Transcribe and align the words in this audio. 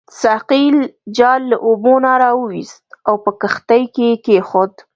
ساقي 0.21 0.63
جال 1.17 1.41
له 1.49 1.57
اوبو 1.65 1.93
نه 2.03 2.13
راوایست 2.23 2.85
او 3.07 3.15
په 3.23 3.31
کښتۍ 3.41 3.83
کې 3.95 4.07
کېښود. 4.25 4.73